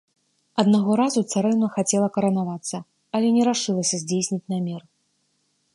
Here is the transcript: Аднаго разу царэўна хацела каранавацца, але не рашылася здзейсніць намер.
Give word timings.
Аднаго 0.61 0.91
разу 1.01 1.21
царэўна 1.33 1.67
хацела 1.75 2.07
каранавацца, 2.15 2.77
але 3.19 3.27
не 3.37 3.43
рашылася 3.51 3.95
здзейсніць 4.05 4.45
намер. 4.57 4.81